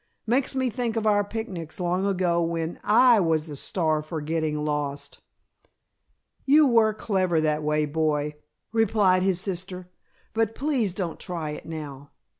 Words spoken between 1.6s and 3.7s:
long ago when I was the